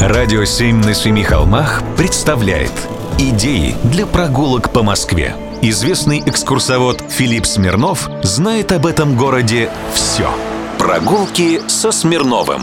Радио 0.00 0.46
«Семь 0.46 0.78
на 0.78 0.94
семи 0.94 1.22
холмах» 1.22 1.82
представляет 1.98 2.72
Идеи 3.18 3.74
для 3.84 4.06
прогулок 4.06 4.72
по 4.72 4.82
Москве. 4.82 5.36
Известный 5.60 6.22
экскурсовод 6.24 7.04
Филипп 7.10 7.44
Смирнов 7.44 8.08
знает 8.22 8.72
об 8.72 8.86
этом 8.86 9.14
городе 9.14 9.68
все. 9.92 10.30
Прогулки 10.78 11.60
со 11.68 11.92
Смирновым. 11.92 12.62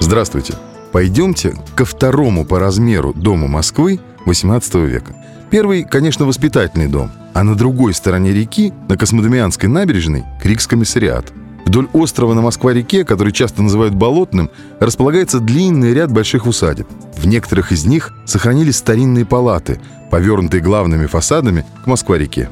Здравствуйте. 0.00 0.52
Пойдемте 0.92 1.54
ко 1.74 1.86
второму 1.86 2.44
по 2.44 2.58
размеру 2.58 3.14
дому 3.14 3.48
Москвы 3.48 3.98
18 4.26 4.74
века. 4.74 5.16
Первый, 5.50 5.84
конечно, 5.84 6.26
воспитательный 6.26 6.88
дом, 6.88 7.10
а 7.32 7.42
на 7.42 7.54
другой 7.54 7.94
стороне 7.94 8.32
реки, 8.32 8.74
на 8.90 8.98
Космодемианской 8.98 9.70
набережной, 9.70 10.24
Крикс-комиссариат– 10.42 11.32
Вдоль 11.74 11.88
острова 11.92 12.34
на 12.34 12.40
Москва-реке, 12.40 13.04
который 13.04 13.32
часто 13.32 13.60
называют 13.60 13.94
Болотным, 13.94 14.48
располагается 14.78 15.40
длинный 15.40 15.92
ряд 15.92 16.12
больших 16.12 16.46
усадеб. 16.46 16.86
В 17.16 17.26
некоторых 17.26 17.72
из 17.72 17.84
них 17.84 18.12
сохранились 18.26 18.76
старинные 18.76 19.26
палаты, 19.26 19.80
повернутые 20.08 20.60
главными 20.60 21.06
фасадами 21.06 21.66
к 21.82 21.88
Москва-реке. 21.88 22.48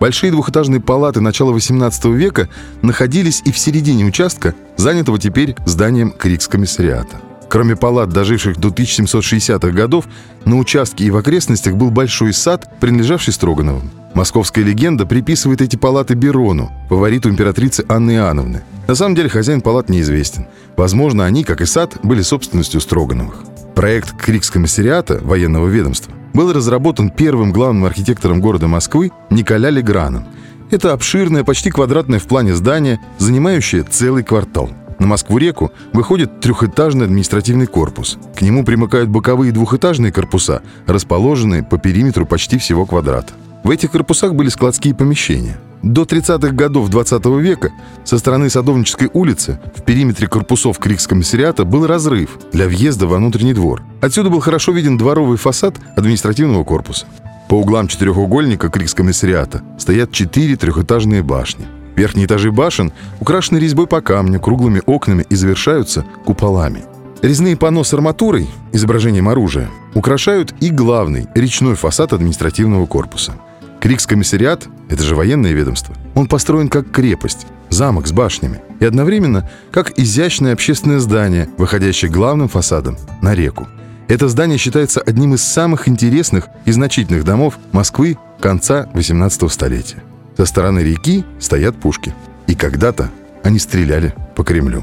Большие 0.00 0.32
двухэтажные 0.32 0.80
палаты 0.80 1.20
начала 1.20 1.54
XVIII 1.54 2.10
века 2.14 2.48
находились 2.80 3.42
и 3.44 3.52
в 3.52 3.58
середине 3.58 4.06
участка, 4.06 4.54
занятого 4.78 5.18
теперь 5.18 5.54
зданием 5.66 6.10
Крикс-комиссариата. 6.10 7.20
Кроме 7.50 7.76
палат, 7.76 8.08
доживших 8.08 8.56
до 8.56 8.68
1760-х 8.68 9.72
годов, 9.72 10.06
на 10.46 10.56
участке 10.56 11.04
и 11.04 11.10
в 11.10 11.18
окрестностях 11.18 11.74
был 11.74 11.90
большой 11.90 12.32
сад, 12.32 12.66
принадлежавший 12.80 13.34
Строгановым. 13.34 13.90
Московская 14.14 14.62
легенда 14.62 15.06
приписывает 15.06 15.60
эти 15.60 15.74
палаты 15.74 16.14
Берону, 16.14 16.70
фавориту 16.88 17.28
императрицы 17.28 17.84
Анны 17.88 18.12
Иоанновны. 18.12 18.62
На 18.86 18.94
самом 18.94 19.16
деле 19.16 19.28
хозяин 19.28 19.60
палат 19.60 19.88
неизвестен. 19.88 20.46
Возможно, 20.76 21.24
они, 21.24 21.42
как 21.42 21.60
и 21.60 21.66
сад, 21.66 21.98
были 22.04 22.22
собственностью 22.22 22.80
Строгановых. 22.80 23.42
Проект 23.74 24.16
Крикс-комиссариата 24.16 25.18
военного 25.20 25.66
ведомства 25.66 26.12
был 26.32 26.52
разработан 26.52 27.10
первым 27.10 27.52
главным 27.52 27.86
архитектором 27.86 28.40
города 28.40 28.68
Москвы 28.68 29.10
Николя 29.30 29.70
Леграном. 29.70 30.26
Это 30.70 30.92
обширное, 30.92 31.42
почти 31.42 31.70
квадратное 31.70 32.20
в 32.20 32.24
плане 32.24 32.54
здание, 32.54 33.00
занимающее 33.18 33.82
целый 33.82 34.22
квартал. 34.22 34.70
На 35.00 35.08
Москву-реку 35.08 35.72
выходит 35.92 36.40
трехэтажный 36.40 37.06
административный 37.06 37.66
корпус. 37.66 38.16
К 38.36 38.42
нему 38.42 38.64
примыкают 38.64 39.10
боковые 39.10 39.50
двухэтажные 39.50 40.12
корпуса, 40.12 40.62
расположенные 40.86 41.64
по 41.64 41.78
периметру 41.78 42.26
почти 42.26 42.58
всего 42.58 42.86
квадрата. 42.86 43.32
В 43.64 43.70
этих 43.70 43.92
корпусах 43.92 44.34
были 44.34 44.50
складские 44.50 44.94
помещения. 44.94 45.58
До 45.82 46.02
30-х 46.02 46.50
годов 46.50 46.90
20 46.90 47.22
-го 47.22 47.40
века 47.40 47.72
со 48.04 48.18
стороны 48.18 48.50
Садовнической 48.50 49.08
улицы 49.14 49.58
в 49.74 49.82
периметре 49.82 50.28
корпусов 50.28 50.78
Крикс-комиссариата 50.78 51.64
был 51.64 51.86
разрыв 51.86 52.38
для 52.52 52.66
въезда 52.66 53.06
во 53.06 53.16
внутренний 53.16 53.54
двор. 53.54 53.82
Отсюда 54.02 54.28
был 54.28 54.40
хорошо 54.40 54.72
виден 54.72 54.98
дворовый 54.98 55.38
фасад 55.38 55.76
административного 55.96 56.62
корпуса. 56.62 57.06
По 57.48 57.54
углам 57.54 57.88
четырехугольника 57.88 58.68
Крикс-комиссариата 58.68 59.62
стоят 59.78 60.12
четыре 60.12 60.56
трехэтажные 60.56 61.22
башни. 61.22 61.64
Верхние 61.96 62.26
этажи 62.26 62.52
башен 62.52 62.92
украшены 63.18 63.56
резьбой 63.56 63.86
по 63.86 64.02
камню, 64.02 64.40
круглыми 64.40 64.82
окнами 64.84 65.24
и 65.30 65.36
завершаются 65.36 66.04
куполами. 66.26 66.84
Резные 67.22 67.56
панно 67.56 67.82
с 67.82 67.94
арматурой, 67.94 68.46
изображением 68.72 69.30
оружия, 69.30 69.70
украшают 69.94 70.54
и 70.60 70.68
главный 70.68 71.28
речной 71.34 71.76
фасад 71.76 72.12
административного 72.12 72.84
корпуса– 72.84 73.32
Крикс-комиссариат— 73.84 74.66
это 74.88 75.02
же 75.02 75.14
военное 75.14 75.52
ведомство. 75.52 75.94
Он 76.14 76.26
построен 76.26 76.70
как 76.70 76.90
крепость, 76.90 77.46
замок 77.68 78.06
с 78.06 78.12
башнями. 78.12 78.62
И 78.80 78.86
одновременно 78.86 79.50
как 79.70 79.98
изящное 79.98 80.54
общественное 80.54 81.00
здание, 81.00 81.50
выходящее 81.58 82.10
главным 82.10 82.48
фасадом 82.48 82.96
на 83.20 83.34
реку. 83.34 83.68
Это 84.08 84.26
здание 84.28 84.56
считается 84.56 85.02
одним 85.02 85.34
из 85.34 85.42
самых 85.42 85.86
интересных 85.86 86.48
и 86.64 86.72
значительных 86.72 87.24
домов 87.24 87.58
Москвы 87.72 88.16
конца 88.40 88.88
18 88.94 89.52
столетия. 89.52 90.02
Со 90.38 90.46
стороны 90.46 90.80
реки 90.80 91.22
стоят 91.38 91.76
пушки. 91.76 92.14
И 92.46 92.54
когда-то 92.54 93.10
они 93.42 93.58
стреляли 93.58 94.14
по 94.34 94.44
Кремлю. 94.44 94.82